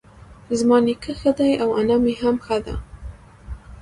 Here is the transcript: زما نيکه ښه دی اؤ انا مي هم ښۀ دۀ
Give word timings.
زما 0.59 0.77
نيکه 0.85 1.11
ښه 1.19 1.31
دی 1.37 1.51
اؤ 1.63 1.69
انا 1.79 1.97
مي 2.03 2.13
هم 2.21 2.35
ښۀ 2.45 2.57
دۀ 2.65 2.75